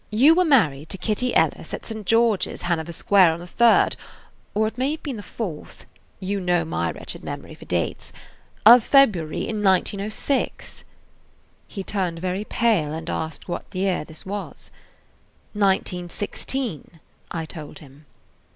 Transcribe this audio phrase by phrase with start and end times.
[0.09, 2.07] You were married to Kitty Ellis at St.
[2.07, 3.95] George's, Hanover Square, on the third,
[4.55, 9.61] or it may have been the fourth"–you know my wretched memory for dates–"of February, in
[9.61, 10.85] 1906."
[11.67, 14.71] He turned very pale and asked what year this was.
[15.53, 16.99] "1916,"
[17.29, 18.07] I told him.